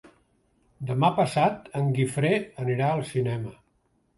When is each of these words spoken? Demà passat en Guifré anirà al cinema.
Demà 0.91 1.11
passat 1.19 1.69
en 1.81 1.91
Guifré 1.99 2.33
anirà 2.65 2.89
al 2.97 3.07
cinema. 3.15 3.57